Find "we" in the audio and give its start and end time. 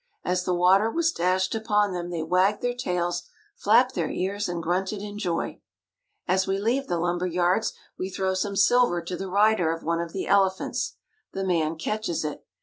6.47-6.57, 7.99-8.09